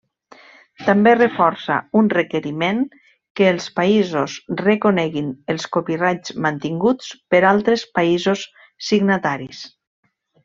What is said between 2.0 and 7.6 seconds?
requeriment que els països reconeguin els copyrights mantinguts per